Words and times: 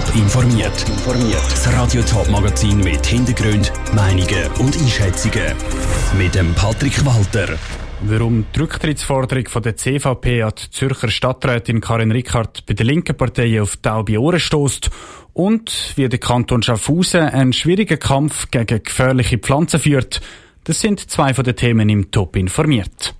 Top 0.00 0.14
informiert. 0.14 0.84
Das 1.50 1.72
Radio 1.74 2.02
Top 2.02 2.28
Magazin 2.30 2.78
mit 2.78 3.04
Hintergrund, 3.04 3.72
Meinungen 3.94 4.46
und 4.58 4.76
Einschätzungen 4.76 5.54
mit 6.16 6.34
dem 6.34 6.54
Patrick 6.54 7.04
Walter. 7.04 7.58
Warum 8.02 8.46
die 8.54 8.60
Rücktrittsforderung 8.60 9.48
von 9.48 9.62
der 9.62 9.76
CVP 9.76 10.42
an 10.42 10.52
die 10.56 10.70
Zürcher 10.70 11.08
Stadträtin 11.08 11.80
Karin 11.80 12.12
Rickard 12.12 12.64
bei 12.66 12.74
der 12.74 12.86
linken 12.86 13.16
Partei 13.16 13.60
auf 13.60 13.76
taube 13.76 14.18
Ohren 14.18 14.40
stößt 14.40 14.90
und 15.34 15.92
wie 15.96 16.08
der 16.08 16.18
Kanton 16.18 16.62
Schaffhausen 16.62 17.22
einen 17.22 17.52
schwierigen 17.52 17.98
Kampf 17.98 18.50
gegen 18.50 18.82
gefährliche 18.82 19.38
Pflanzen 19.38 19.80
führt, 19.80 20.20
das 20.64 20.80
sind 20.80 21.10
zwei 21.10 21.34
von 21.34 21.44
den 21.44 21.56
Themen 21.56 21.88
im 21.88 22.10
Top 22.10 22.36
informiert. 22.36 23.14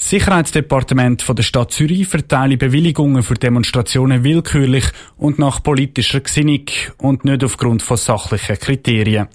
Das 0.00 0.08
Sicherheitsdepartement 0.08 1.20
von 1.20 1.36
der 1.36 1.42
Stadt 1.42 1.72
Zürich 1.72 2.08
verteile 2.08 2.56
Bewilligungen 2.56 3.22
für 3.22 3.34
Demonstrationen 3.34 4.24
willkürlich 4.24 4.86
und 5.18 5.38
nach 5.38 5.62
politischer 5.62 6.20
Gesinnung 6.20 6.64
und 6.96 7.26
nicht 7.26 7.44
aufgrund 7.44 7.82
von 7.82 7.98
sachlichen 7.98 8.58
Kriterien. 8.58 9.28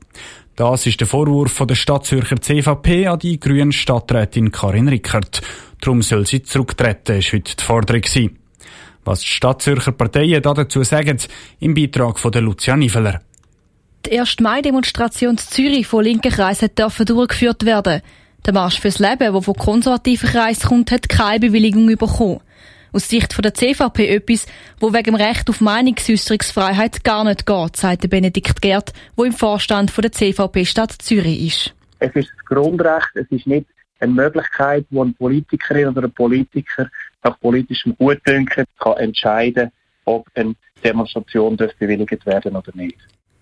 Das 0.55 0.87
ist 0.87 0.99
der 0.99 1.05
Vorwurf 1.05 1.51
von 1.51 1.67
der 1.67 1.75
Stadt 1.75 2.07
Zürcher 2.07 2.41
CVP 2.41 3.05
an 3.05 3.19
die 3.19 3.39
grüne 3.39 3.71
Stadträtin 3.71 4.51
Karin 4.51 4.87
Rickert. 4.87 5.43
Darum 5.81 6.01
soll 6.01 6.25
sie 6.25 6.41
zurücktreten, 6.41 7.19
ist 7.19 7.31
heute 7.31 7.55
die 7.55 7.63
Forderung 7.63 8.03
sein. 8.07 8.35
Was 9.03 9.19
die 9.19 9.27
Stadt 9.27 9.61
Zürcher 9.61 9.91
Parteien 9.91 10.41
dazu 10.41 10.81
sagen, 10.83 11.19
im 11.59 11.75
Beitrag 11.75 12.17
von 12.17 12.31
der 12.31 12.41
Lucia 12.41 12.75
Niveler. 12.75 13.21
Die 14.07 14.19
1. 14.19 14.39
Mai-Demonstration 14.39 15.37
Zürich 15.37 15.85
von 15.85 16.03
linken 16.03 16.31
Kreisen 16.31 16.73
dürfen 16.73 17.05
durchgeführt 17.05 17.65
werden. 17.65 18.01
Der 18.45 18.53
Marsch 18.53 18.79
fürs 18.79 18.99
Leben, 18.99 19.33
der 19.33 19.41
von 19.41 19.55
konservativen 19.55 20.29
Kreisen 20.29 20.67
kommt, 20.67 20.91
hat 20.91 21.09
keine 21.09 21.39
Bewilligung 21.39 21.87
bekommen. 21.87 22.41
Aus 22.93 23.09
Sicht 23.09 23.43
der 23.43 23.53
CVP 23.53 24.07
etwas, 24.07 24.45
wo 24.79 24.93
wegen 24.93 25.03
dem 25.03 25.15
Recht 25.15 25.49
auf 25.49 25.61
Meinungsäußerungsfreiheit 25.61 27.03
gar 27.03 27.23
nicht 27.23 27.45
geht, 27.45 27.75
sagt 27.75 28.09
Benedikt 28.09 28.61
Gerd, 28.61 28.93
wo 29.15 29.23
im 29.23 29.33
Vorstand 29.33 29.91
der 29.97 30.11
CVP 30.11 30.65
Stadt 30.65 30.91
Zürich 30.91 31.47
ist. 31.47 31.73
Es 31.99 32.15
ist 32.15 32.29
das 32.29 32.45
Grundrecht, 32.45 33.09
es 33.15 33.29
ist 33.31 33.47
nicht 33.47 33.65
eine 33.99 34.13
Möglichkeit, 34.13 34.85
wo 34.91 35.01
eine 35.01 35.13
Politikerin 35.13 35.87
oder 35.87 36.03
ein 36.03 36.11
Politiker 36.11 36.87
nach 37.23 37.39
politischem 37.39 37.97
Gutdünken 37.97 38.65
kann 38.79 38.97
entscheiden 38.97 39.71
ob 40.05 40.27
eine 40.35 40.55
Demonstration 40.83 41.57
bewilligt 41.57 42.25
werden 42.27 42.55
oder 42.55 42.71
nicht. 42.75 42.99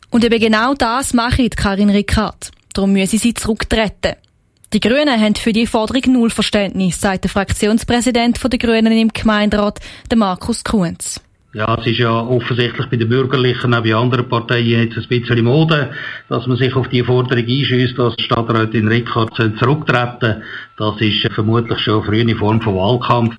Und 0.10 0.24
eben 0.24 0.40
genau 0.40 0.74
das 0.74 1.14
macht 1.14 1.58
Karin 1.58 1.90
Rickard. 1.90 2.52
Darum 2.74 2.94
müssen 2.94 3.20
sie 3.20 3.34
zurücktreten. 3.34 4.16
Die 4.74 4.80
Grünen 4.80 5.22
haben 5.22 5.36
für 5.36 5.54
die 5.54 5.68
Forderung 5.68 6.02
null 6.14 6.30
Verständnis, 6.32 7.00
sagt 7.00 7.26
der 7.26 7.30
Fraktionspräsident 7.30 8.42
der 8.42 8.58
Grünen 8.58 8.92
im 8.92 9.10
Gemeinderat, 9.10 9.80
der 10.10 10.18
Markus 10.18 10.64
Kunz. 10.64 11.22
Ja, 11.54 11.78
es 11.80 11.86
ist 11.86 12.00
ja 12.00 12.20
offensichtlich 12.20 12.88
bei 12.88 12.98
den 12.98 13.08
Bürgerlichen, 13.08 13.76
auch 13.76 13.84
bei 13.84 13.94
anderen 13.94 14.28
Parteien 14.28 14.90
jetzt 14.90 14.98
ein 14.98 15.08
bisschen 15.08 15.46
Mode, 15.46 15.92
dass 16.28 16.48
man 16.48 16.58
sich 16.58 16.76
auf 16.76 16.88
die 16.88 17.04
Forderung 17.04 17.46
einschießt, 17.46 18.00
dass 18.00 18.16
die 18.16 18.24
Stadträtin 18.24 18.88
Rickard 18.88 19.36
zurücktreten 19.36 20.42
Das 20.80 21.00
ist 21.00 21.32
vermutlich 21.36 21.78
schon 21.78 22.02
eine 22.02 22.06
frühe 22.06 22.36
Form 22.36 22.60
von 22.60 22.76
Wahlkampf. 22.76 23.36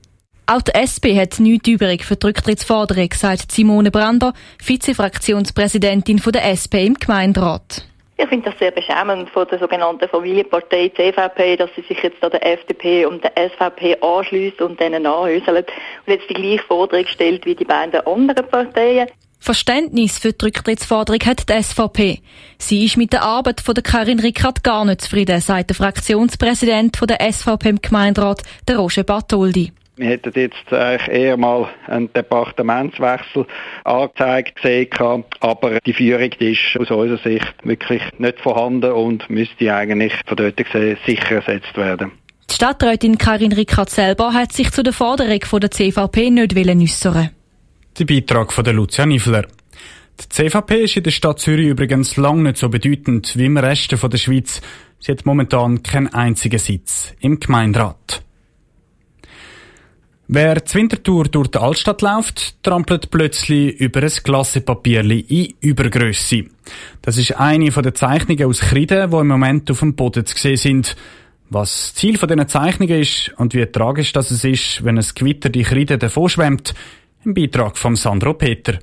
Auch 0.46 0.62
die 0.62 0.74
SP 0.78 1.18
hat 1.18 1.40
nichts 1.40 1.66
übrig 1.68 2.04
für 2.04 2.14
die 2.14 2.26
Rücktrittsforderung, 2.28 3.08
sagt 3.12 3.50
Simone 3.50 3.90
Brander, 3.90 4.34
Vizefraktionspräsidentin 4.64 6.22
der 6.32 6.52
SP 6.54 6.86
im 6.86 6.94
Gemeinderat. 6.94 7.84
Ich 8.16 8.28
finde 8.28 8.50
das 8.50 8.58
sehr 8.60 8.70
beschämend 8.70 9.28
von 9.30 9.46
der 9.48 9.58
sogenannten 9.58 10.08
Familienpartei 10.08 10.90
CVP, 10.94 11.56
dass 11.56 11.70
sie 11.74 11.82
sich 11.82 12.00
jetzt 12.00 12.22
an 12.22 12.30
der 12.30 12.46
FDP 12.46 13.06
und 13.06 13.24
der 13.24 13.32
SVP 13.36 13.98
anschließt 14.00 14.60
und 14.60 14.78
denen 14.78 15.04
anhöselt 15.04 15.68
und 16.06 16.12
jetzt 16.12 16.30
die 16.30 16.34
gleiche 16.34 16.62
Forderung 16.62 17.06
stellt 17.06 17.44
wie 17.44 17.56
die 17.56 17.64
beiden 17.64 18.06
anderen 18.06 18.46
Parteien. 18.48 19.08
Verständnis 19.40 20.18
für 20.18 20.32
die 20.32 20.46
Rücktrittsforderung 20.46 21.20
hat 21.26 21.48
die 21.50 21.62
SVP. 21.62 22.20
Sie 22.56 22.84
ist 22.86 22.96
mit 22.96 23.12
der 23.12 23.24
Arbeit 23.24 23.60
von 23.60 23.74
der 23.74 23.82
Karin 23.82 24.20
Rickard 24.20 24.62
gar 24.62 24.84
nicht 24.84 25.02
zufrieden, 25.02 25.40
sagt 25.40 25.70
der 25.70 25.76
Fraktionspräsident 25.76 26.96
von 26.96 27.08
der 27.08 27.20
SVP 27.20 27.68
im 27.68 27.82
Gemeinderat, 27.82 28.42
der 28.68 28.78
Roger 28.78 29.02
Bartoldi. 29.02 29.72
Wir 29.96 30.08
hätten 30.08 30.32
jetzt 30.34 30.72
eigentlich 30.72 31.08
eher 31.08 31.36
mal 31.36 31.68
einen 31.86 32.12
Departementswechsel 32.12 33.46
angezeigt 33.84 34.56
gesehen, 34.56 34.88
aber 35.38 35.78
die 35.86 35.92
Führung 35.92 36.30
die 36.40 36.52
ist 36.52 36.80
aus 36.80 36.90
unserer 36.90 37.18
Sicht 37.18 37.54
wirklich 37.62 38.02
nicht 38.18 38.40
vorhanden 38.40 38.90
und 38.90 39.30
müsste 39.30 39.72
eigentlich 39.72 40.12
von 40.26 40.36
dort 40.36 40.56
gesehen 40.56 40.98
sicher 41.06 41.36
ersetzt 41.36 41.76
werden. 41.76 42.10
Die 42.50 42.54
Stadträtin 42.54 43.18
Karin 43.18 43.52
Rickard 43.52 43.88
selber 43.88 44.32
hat 44.32 44.52
sich 44.52 44.72
zu 44.72 44.82
der 44.82 44.92
Forderung 44.92 45.40
von 45.44 45.60
der 45.60 45.70
CVP 45.70 46.30
nicht 46.30 46.56
äußern 46.56 47.30
Der 47.96 48.04
Beitrag 48.04 48.52
von 48.52 48.64
der 48.64 48.74
Lucia 48.74 49.06
Niffler. 49.06 49.46
Die 50.20 50.28
CVP 50.28 50.84
ist 50.84 50.96
in 50.96 51.04
der 51.04 51.12
Stadt 51.12 51.38
Zürich 51.38 51.68
übrigens 51.68 52.16
lange 52.16 52.42
nicht 52.42 52.56
so 52.56 52.68
bedeutend 52.68 53.36
wie 53.36 53.46
im 53.46 53.56
Rest 53.56 53.92
der 53.92 54.18
Schweiz. 54.18 54.60
Sie 54.98 55.12
hat 55.12 55.24
momentan 55.24 55.84
keinen 55.84 56.12
einzigen 56.12 56.58
Sitz 56.58 57.14
im 57.20 57.38
Gemeinderat. 57.38 58.23
Wer 60.26 60.64
zur 60.64 60.80
Wintertour 60.80 61.24
durch 61.24 61.48
die 61.48 61.58
Altstadt 61.58 62.00
läuft, 62.00 62.62
trampelt 62.62 63.10
plötzlich 63.10 63.78
über 63.78 64.02
ein 64.02 64.12
Glassepapierli 64.22 65.20
in 65.20 65.54
Übergrösse. 65.60 66.44
Das 67.02 67.18
ist 67.18 67.32
eine 67.32 67.70
den 67.70 67.94
Zeichnungen 67.94 68.46
aus 68.46 68.60
Kreide, 68.60 69.08
die 69.08 69.16
im 69.16 69.26
Moment 69.26 69.70
auf 69.70 69.80
dem 69.80 69.94
Boden 69.94 70.24
zu 70.24 70.34
sehen 70.36 70.56
sind. 70.56 70.96
Was 71.50 71.70
das 71.70 71.94
Ziel 71.94 72.16
von 72.16 72.28
diesen 72.28 72.48
Zeichnungen 72.48 73.00
ist 73.00 73.34
und 73.36 73.52
wie 73.52 73.66
tragisch 73.66 74.12
das 74.12 74.30
ist, 74.30 74.82
wenn 74.82 74.98
ein 74.98 75.06
Gewitter 75.14 75.50
die 75.50 75.62
Kreide 75.62 75.98
davon 75.98 76.30
schwemmt, 76.30 76.74
im 77.22 77.34
Beitrag 77.34 77.76
von 77.76 77.94
Sandro 77.94 78.32
Peter. 78.32 78.78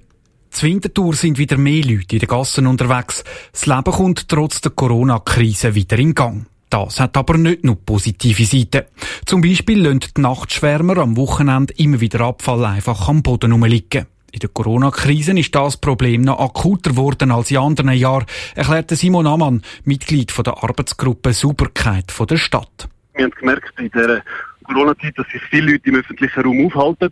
Zur 0.51 0.69
Wintertour 0.69 1.15
sind 1.15 1.39
wieder 1.39 1.57
mehr 1.57 1.83
Leute 1.83 2.15
in 2.15 2.19
den 2.19 2.27
Gassen 2.27 2.67
unterwegs. 2.67 3.23
Das 3.51 3.65
Leben 3.65 3.83
kommt 3.83 4.27
trotz 4.27 4.61
der 4.61 4.71
Corona-Krise 4.71 5.73
wieder 5.73 5.97
in 5.97 6.13
Gang. 6.13 6.45
Das 6.71 7.01
hat 7.01 7.17
aber 7.17 7.37
nicht 7.37 7.65
nur 7.65 7.75
positive 7.75 8.45
Seiten. 8.45 8.85
Zum 9.25 9.41
Beispiel 9.41 9.81
lassen 9.81 9.99
die 10.15 10.21
Nachtschwärmer 10.21 10.99
am 10.99 11.17
Wochenende 11.17 11.73
immer 11.77 11.99
wieder 11.99 12.21
Abfall 12.21 12.63
einfach 12.63 13.09
am 13.09 13.21
Boden 13.21 13.51
rumliegen. 13.51 14.05
In 14.31 14.39
der 14.39 14.47
Corona-Krise 14.47 15.37
ist 15.37 15.53
das 15.53 15.75
Problem 15.75 16.21
noch 16.21 16.39
akuter 16.39 16.91
geworden 16.91 17.31
als 17.31 17.51
in 17.51 17.57
anderen 17.57 17.91
Jahren, 17.91 18.25
erklärte 18.55 18.95
Simon 18.95 19.27
Amann, 19.27 19.63
Mitglied 19.83 20.33
der 20.45 20.63
Arbeitsgruppe 20.63 21.33
Sauberkeit 21.33 22.05
der 22.29 22.37
Stadt. 22.37 22.87
Wir 23.15 23.25
haben 23.25 23.31
gemerkt 23.31 23.77
in 23.77 23.89
der 23.89 24.23
Corona-Zeit, 24.63 25.17
dass 25.17 25.27
sich 25.27 25.41
viele 25.49 25.73
Leute 25.73 25.89
im 25.89 25.95
öffentlichen 25.95 26.41
Raum 26.41 26.67
aufhalten 26.67 27.11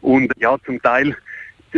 und 0.00 0.32
ja, 0.38 0.56
zum 0.64 0.80
Teil 0.80 1.14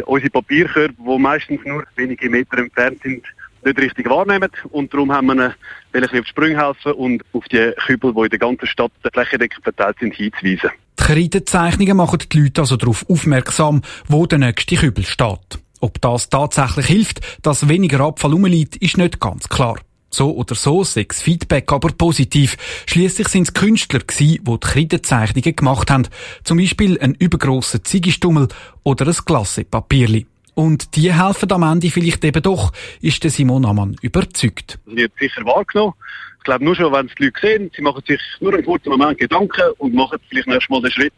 unsere 0.04 0.30
Papierkörbe, 0.30 0.94
die 0.96 1.18
meistens 1.18 1.60
nur 1.64 1.82
wenige 1.96 2.30
Meter 2.30 2.58
entfernt 2.58 3.00
sind, 3.02 3.24
nicht 3.66 3.78
richtig 3.78 4.08
wahrnehmen. 4.08 4.50
Und 4.70 4.92
darum 4.92 5.12
haben 5.12 5.26
wir 5.26 5.54
ein 5.92 6.04
auf 6.04 6.10
die 6.10 6.24
Sprünge 6.24 6.58
helfen 6.58 6.92
und 6.92 7.22
auf 7.32 7.44
die 7.44 7.72
Kübel, 7.86 8.14
die 8.14 8.22
in 8.22 8.30
der 8.30 8.38
ganzen 8.38 8.66
Stadt 8.66 8.92
flächendeckend 9.12 9.62
verteilt 9.62 9.96
sind, 10.00 10.14
hinzuweisen. 10.14 10.70
Die 10.98 11.02
Kreidenzeichnungen 11.02 11.96
machen 11.96 12.18
die 12.32 12.40
Leute 12.40 12.62
also 12.62 12.76
darauf 12.76 13.04
aufmerksam, 13.08 13.82
wo 14.08 14.26
der 14.26 14.38
nächste 14.38 14.76
Kübel 14.76 15.04
steht. 15.04 15.58
Ob 15.80 16.00
das 16.00 16.30
tatsächlich 16.30 16.86
hilft, 16.86 17.20
dass 17.42 17.68
weniger 17.68 18.00
Abfall 18.00 18.32
rumliegt, 18.32 18.76
ist 18.76 18.96
nicht 18.96 19.20
ganz 19.20 19.48
klar. 19.48 19.76
So 20.10 20.34
oder 20.34 20.54
so 20.54 20.82
sei 20.84 21.04
das 21.04 21.20
Feedback 21.20 21.70
aber 21.72 21.90
positiv. 21.90 22.56
Schließlich 22.86 23.28
sind 23.28 23.48
es 23.48 23.54
Künstler 23.54 24.00
gsi, 24.00 24.40
die 24.42 24.50
die 24.50 24.58
Kreidenzeichnungen 24.60 25.56
gemacht 25.56 25.90
haben. 25.90 26.08
Zum 26.44 26.58
Beispiel 26.58 26.98
ein 27.00 27.14
übergrosser 27.14 27.84
Ziegestummel 27.84 28.48
oder 28.82 29.06
ein 29.06 29.16
Glassepapierli. 29.26 30.26
Und 30.56 30.96
die 30.96 31.12
helfen 31.12 31.52
am 31.52 31.62
Ende 31.64 31.90
vielleicht 31.90 32.24
eben 32.24 32.42
doch, 32.42 32.72
ist 33.02 33.22
der 33.22 33.30
Simon 33.30 33.66
Amann 33.66 33.94
überzeugt. 34.00 34.78
Das 34.86 34.96
wird 34.96 35.12
sicher 35.20 35.44
wahrgenommen. 35.44 35.92
Ich 36.38 36.44
glaube, 36.44 36.64
nur 36.64 36.74
schon, 36.74 36.90
wenn 36.94 37.06
es 37.06 37.14
die 37.14 37.24
Leute 37.24 37.40
sehen, 37.42 37.70
sie 37.76 37.82
machen 37.82 38.02
sich 38.06 38.20
nur 38.40 38.54
einen 38.54 38.64
kurzen 38.64 38.88
Moment 38.88 39.18
Gedanken 39.18 39.72
und 39.76 39.92
machen 39.92 40.18
vielleicht 40.30 40.48
erst 40.48 40.70
mal 40.70 40.80
den 40.80 40.90
Schritt, 40.90 41.12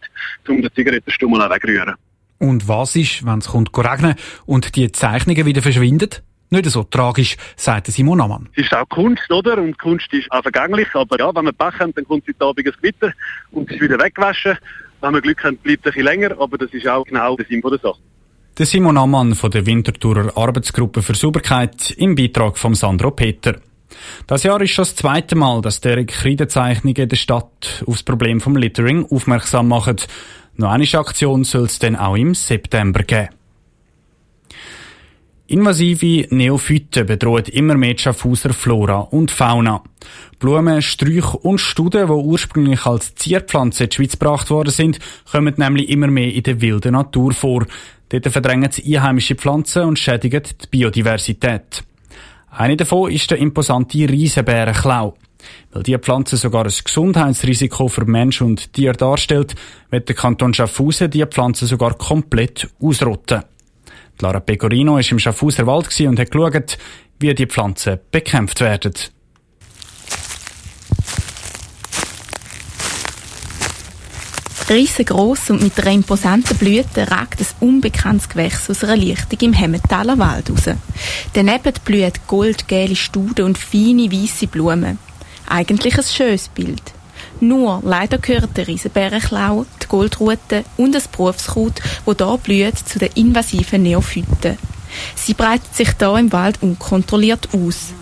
um 0.49 0.61
den 0.61 0.75
Zigarettenstummel 0.75 1.39
wegzurühren. 1.49 1.95
Und 2.39 2.67
was 2.67 2.97
ist, 2.97 3.25
wenn 3.25 3.39
es 3.39 3.55
regnen 3.55 4.17
und 4.45 4.75
die 4.75 4.91
Zeichnungen 4.91 5.47
wieder 5.47 5.63
verschwinden? 5.63 6.11
Nicht 6.51 6.67
so 6.67 6.83
tragisch, 6.83 7.37
sagt 7.55 7.87
Simon 7.87 8.21
Amann. 8.21 8.49
Es 8.57 8.65
ist 8.65 8.75
auch 8.75 8.89
Kunst, 8.89 9.31
oder? 9.31 9.57
Und 9.59 9.79
Kunst 9.79 10.13
ist 10.15 10.33
auch 10.33 10.43
vergänglich. 10.43 10.89
Aber 10.95 11.17
ja, 11.17 11.33
wenn 11.33 11.45
wir 11.45 11.53
Pech 11.53 11.79
haben, 11.79 11.95
dann 11.95 12.07
kommt 12.07 12.27
heute 12.27 12.45
Abend 12.45 12.67
ein 12.67 12.73
Gewitter 12.73 13.13
und 13.53 13.71
es 13.71 13.77
ist 13.77 13.83
wieder 13.83 14.03
weggewaschen. 14.03 14.59
Wenn 15.01 15.15
wir 15.15 15.21
Glück 15.21 15.45
haben, 15.45 15.59
bleibt 15.59 15.87
es 15.87 15.93
ein 15.93 16.05
bisschen 16.05 16.05
länger. 16.07 16.41
Aber 16.41 16.59
das 16.59 16.73
ist 16.73 16.89
auch 16.89 17.05
genau 17.05 17.37
der 17.37 17.47
Sinn 17.47 17.61
der 17.61 17.79
Sache. 17.79 18.01
Der 18.59 18.67
Simon 18.67 18.99
Ammann 18.99 19.37
von 19.37 19.53
der 19.53 19.67
Winterthurer 19.67 20.37
Arbeitsgruppe 20.37 21.01
für 21.01 21.15
Sauberkeit 21.15 21.93
im 21.93 22.17
Beitrag 22.17 22.59
von 22.59 22.75
Sandro 22.75 23.13
Peter. 23.13 23.61
Das 24.27 24.43
Jahr 24.43 24.61
ist 24.61 24.73
schon 24.73 24.83
das 24.83 24.97
zweite 24.97 25.37
Mal, 25.37 25.61
dass 25.63 25.81
der 25.81 26.05
Kreidezeichnungen 26.05 27.09
der 27.09 27.17
Stadt 27.17 27.85
auf 27.87 27.95
das 27.95 28.03
Problem 28.03 28.41
vom 28.41 28.57
Littering 28.57 29.07
aufmerksam 29.09 29.69
machen. 29.69 29.99
Noch 30.57 30.71
eine 30.71 30.89
Aktion 30.93 31.45
soll 31.45 31.67
es 31.67 31.79
dann 31.79 31.95
auch 31.95 32.17
im 32.17 32.35
September 32.35 33.05
geben. 33.05 33.29
Invasive 35.47 36.27
Neophyten 36.35 37.07
bedrohen 37.07 37.45
immer 37.45 37.75
mehr 37.75 37.95
die 37.95 38.03
Schaffhauser 38.03 38.53
Flora 38.53 38.99
und 38.99 39.31
Fauna. 39.31 39.83
Blumen, 40.41 40.83
Sträuche 40.83 41.39
und 41.39 41.59
Studen, 41.59 42.07
die 42.07 42.13
ursprünglich 42.13 42.85
als 42.85 43.15
Zierpflanzen 43.15 43.85
in 43.85 43.91
die 43.91 43.97
Schweiz 43.97 44.13
gebracht 44.19 44.51
worden 44.51 44.71
sind, 44.71 44.99
kommen 45.31 45.55
nämlich 45.57 45.89
immer 45.89 46.09
mehr 46.09 46.35
in 46.35 46.43
der 46.43 46.61
wilden 46.61 46.93
Natur 46.93 47.33
vor. 47.33 47.65
Dort 48.09 48.29
verdrängen 48.29 48.71
sie 48.71 48.97
einheimische 48.97 49.35
Pflanzen 49.35 49.85
und 49.85 49.99
schädigen 49.99 50.43
die 50.43 50.67
Biodiversität. 50.71 51.85
Eine 52.51 52.77
davon 52.77 53.11
ist 53.13 53.31
der 53.31 53.39
imposante 53.39 54.09
Riesenbärenklau. 54.09 55.15
Weil 55.73 55.83
diese 55.83 55.99
Pflanze 55.99 56.37
sogar 56.37 56.65
ein 56.65 56.73
Gesundheitsrisiko 56.85 57.89
für 57.89 58.05
Mensch 58.05 58.41
und 58.41 58.73
Tier 58.73 58.93
darstellt, 58.93 59.55
wird 59.91 60.09
der 60.09 60.17
Kanton 60.17 60.55
Schaffhausen 60.55 61.11
diese 61.11 61.27
Pflanze 61.27 61.67
sogar 61.67 61.95
komplett 61.95 62.69
ausrotten. 62.81 63.43
Lara 64.21 64.41
Pecorino 64.41 64.95
war 64.95 65.11
im 65.11 65.19
Schaffhauser 65.19 65.67
Wald 65.67 66.01
und 66.01 66.19
hat 66.19 66.31
geschaut, 66.31 66.79
wie 67.21 67.35
die 67.35 67.47
Pflanzen 67.47 68.01
bekämpft 68.11 68.61
werden. 68.61 68.95
Riesengroß 74.71 75.51
und 75.51 75.63
mit 75.63 75.81
einer 75.81 75.93
imposanten 75.93 76.55
Blüte 76.59 77.11
ragt 77.11 77.41
ein 77.41 77.47
unbekanntes 77.67 78.29
Gewächs 78.29 78.69
aus 78.69 78.85
einer 78.85 78.97
Lichtung 78.97 79.39
im 79.41 79.53
Hemmentaler 79.55 80.19
Wald 80.19 80.51
raus. 80.51 80.77
Daneben 81.33 81.73
blühen 81.87 82.13
goldgelbe 82.27 82.95
Studen 82.95 83.47
und 83.47 83.57
feine 83.57 84.13
weiße 84.13 84.47
Blumen. 84.47 84.99
Eigentlich 85.49 85.97
ein 85.97 86.05
schönes 86.05 86.49
Bild. 86.49 86.83
Nur 87.41 87.81
leider 87.83 88.19
gehören 88.19 88.53
der 88.55 88.69
Riesenbärenklau, 88.69 89.65
die 89.83 89.87
Goldrute 89.87 90.65
und 90.77 90.95
das 90.95 91.09
Berufskraut, 91.09 91.81
wo 92.05 92.13
da 92.13 92.37
blüht, 92.37 92.77
zu 92.77 92.99
den 92.99 93.13
invasiven 93.15 93.83
Neophyten. 93.83 94.59
Sie 95.15 95.33
breitet 95.33 95.75
sich 95.75 95.93
da 95.93 96.19
im 96.19 96.31
Wald 96.33 96.59
unkontrolliert 96.61 97.49
aus. 97.55 97.95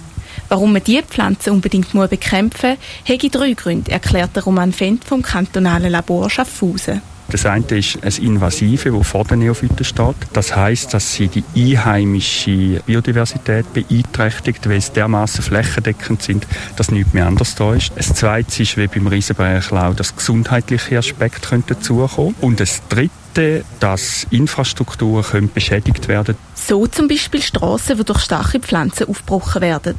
Warum 0.49 0.73
man 0.73 0.83
diese 0.85 1.03
Pflanze 1.03 1.53
unbedingt 1.53 1.93
muss 1.95 2.09
bekämpfen 2.09 2.71
muss, 2.71 2.79
hätte 3.05 3.31
drei 3.31 3.53
Gründe, 3.53 3.91
erklärt 3.91 4.37
der 4.37 4.45
Roman 4.45 4.73
Fendt 4.73 5.05
vom 5.05 5.23
kantonalen 5.23 5.91
Labor 5.91 6.31
Schaffhausen. 6.31 7.03
Das 7.29 7.45
eine 7.45 7.65
ist 7.67 7.99
ein 8.03 8.25
Invasive, 8.25 8.93
das 8.93 9.09
vor 9.09 9.25
den 9.25 9.41
Neophyten 9.41 9.85
steht. 9.85 10.15
Das 10.33 10.55
heißt, 10.55 10.95
dass 10.95 11.15
sie 11.15 11.27
die 11.27 11.43
einheimische 11.57 12.81
Biodiversität 12.87 13.73
beeinträchtigt, 13.73 14.69
weil 14.69 14.81
sie 14.81 14.93
dermaßen 14.93 15.43
flächendeckend 15.43 16.23
sind, 16.23 16.47
dass 16.77 16.93
nichts 16.93 17.13
mehr 17.15 17.27
anders 17.27 17.57
da 17.57 17.75
ist. 17.75 17.91
Das 17.97 18.15
zweite 18.15 18.63
ist, 18.63 18.77
wie 18.77 18.87
beim 18.87 19.09
Riesenbärenklau, 19.09 19.95
dass 19.95 20.15
gesundheitliche 20.15 20.99
Aspekte 20.99 21.63
dazukommen 21.67 22.37
Und 22.41 22.61
das 22.61 22.83
dritte 22.89 23.65
dass 23.81 24.27
Infrastrukturen 24.31 25.51
beschädigt 25.53 26.09
werden 26.09 26.37
So 26.55 26.87
zum 26.87 27.07
Beispiel 27.07 27.43
Strassen, 27.43 27.99
die 27.99 28.05
durch 28.05 28.21
starke 28.21 28.61
Pflanzen 28.61 29.09
aufgebrochen 29.09 29.61
werden. 29.61 29.97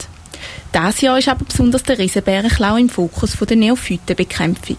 Das 0.71 1.01
Jahr 1.01 1.17
ist 1.17 1.29
aber 1.29 1.45
besonders 1.45 1.83
der 1.83 1.97
Riesenbärenklau 1.97 2.77
im 2.77 2.89
Fokus 2.89 3.37
der 3.37 3.57
Neophytenbekämpfung. 3.57 4.77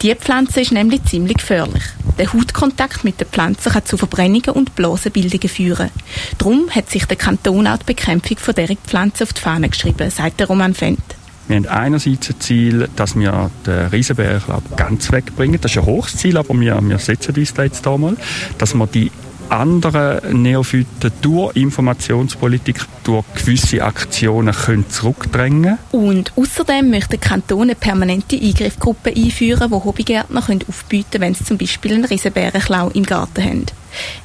Diese 0.00 0.16
Pflanze 0.16 0.60
ist 0.60 0.72
nämlich 0.72 1.04
ziemlich 1.04 1.38
gefährlich. 1.38 1.82
Der 2.18 2.32
Hautkontakt 2.32 3.04
mit 3.04 3.20
der 3.20 3.26
Pflanze 3.26 3.70
kann 3.70 3.84
zu 3.86 3.96
Verbrennungen 3.96 4.50
und 4.50 4.74
Blasenbildungen 4.74 5.48
führen. 5.48 5.90
Darum 6.38 6.68
hat 6.70 6.90
sich 6.90 7.06
der 7.06 7.16
Kanton 7.16 7.66
auch 7.66 7.78
die 7.78 7.84
Bekämpfung 7.84 8.36
von 8.38 8.54
dieser 8.54 8.76
Pflanze 8.76 9.24
auf 9.24 9.32
die 9.32 9.40
Fahne 9.40 9.68
geschrieben, 9.68 10.10
sagt 10.10 10.40
der 10.40 10.48
Roman 10.48 10.74
Fendt. 10.74 11.02
Wir 11.48 11.56
haben 11.56 11.66
einerseits 11.66 12.30
ein 12.30 12.40
Ziel, 12.40 12.88
dass 12.94 13.16
wir 13.16 13.50
den 13.66 13.86
Riesenbärenklau 13.86 14.62
ganz 14.76 15.10
wegbringen. 15.10 15.60
Das 15.60 15.72
ist 15.72 15.78
ein 15.78 15.86
hohes 15.86 16.16
Ziel, 16.16 16.36
aber 16.36 16.54
wir, 16.58 16.80
wir 16.82 16.98
setzen 16.98 17.34
uns 17.34 17.54
da 17.54 17.64
jetzt 17.64 17.86
einmal, 17.86 18.16
dass 18.58 18.74
wir 18.74 18.86
die 18.86 19.10
anderen 19.52 20.42
Neophyten 20.42 21.12
durch 21.20 21.56
Informationspolitik, 21.56 22.80
durch 23.04 23.24
gewisse 23.34 23.84
Aktionen 23.84 24.54
können 24.54 24.88
zurückdrängen 24.88 25.78
Und 25.92 26.32
außerdem 26.36 26.90
möchte 26.90 27.18
der 27.18 27.18
Kanton 27.18 27.62
eine 27.62 27.74
permanente 27.74 28.36
Eingriffgruppe 28.36 29.12
einführen, 29.14 29.70
wo 29.70 29.84
Hobbygärtner 29.84 30.42
können 30.42 30.64
aufbieten 30.68 31.10
können, 31.12 31.22
wenn 31.22 31.34
sie 31.34 31.44
zum 31.44 31.58
Beispiel 31.58 31.94
einen 31.94 32.04
Riesenbärenklau 32.04 32.88
im 32.90 33.04
Garten 33.04 33.44
haben. 33.44 33.66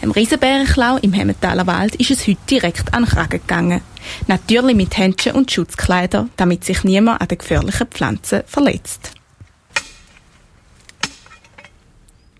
Im 0.01 0.11
Riesenbärenklau 0.11 0.97
im 0.97 1.13
Hemmentaler 1.13 1.67
Wald 1.67 1.95
ist 1.95 2.11
es 2.11 2.27
heute 2.27 2.39
direkt 2.49 2.93
an 2.93 3.03
den 3.03 3.11
Kragen 3.11 3.41
gegangen. 3.41 3.81
Natürlich 4.27 4.75
mit 4.75 4.97
Händchen 4.97 5.33
und 5.33 5.51
Schutzkleidern, 5.51 6.29
damit 6.37 6.63
sich 6.63 6.83
niemand 6.83 7.21
an 7.21 7.27
den 7.27 7.37
gefährlichen 7.37 7.87
Pflanzen 7.87 8.43
verletzt. 8.45 9.11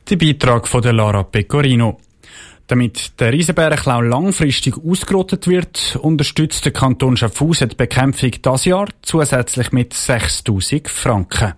Der 0.09 0.15
Beitrag 0.15 0.67
von 0.69 0.81
der 0.81 0.93
Lara 0.93 1.23
Pecorino. 1.23 1.99
Damit 2.67 3.19
der 3.21 3.31
Riesenbärenklau 3.31 4.01
langfristig 4.01 4.75
ausgerottet 4.77 5.47
wird, 5.47 5.97
unterstützt 6.01 6.65
der 6.65 6.73
Kanton 6.73 7.15
Schaffhausen 7.15 7.69
die 7.69 7.75
Bekämpfung 7.75 8.31
das 8.41 8.65
Jahr 8.65 8.89
zusätzlich 9.01 9.71
mit 9.71 9.93
6000 9.93 10.89
Franken. 10.89 11.53